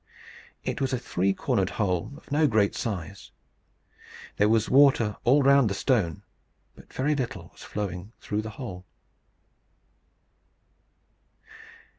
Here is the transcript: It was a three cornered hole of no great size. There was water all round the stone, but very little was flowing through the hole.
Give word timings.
It 0.63 0.81
was 0.81 0.93
a 0.93 0.97
three 0.97 1.31
cornered 1.31 1.69
hole 1.77 2.13
of 2.17 2.31
no 2.31 2.47
great 2.47 2.73
size. 2.73 3.29
There 4.37 4.49
was 4.49 4.67
water 4.67 5.17
all 5.23 5.43
round 5.43 5.69
the 5.69 5.75
stone, 5.75 6.23
but 6.75 6.91
very 6.91 7.13
little 7.15 7.49
was 7.53 7.61
flowing 7.61 8.11
through 8.19 8.41
the 8.41 8.49
hole. 8.57 8.87